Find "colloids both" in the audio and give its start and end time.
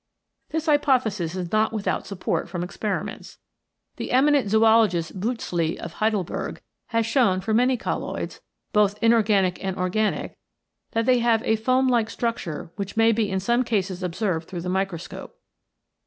7.77-8.97